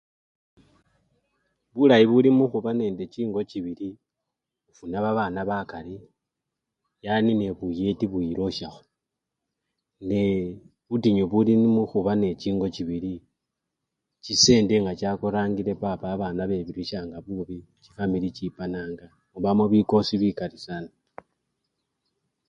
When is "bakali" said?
5.49-5.95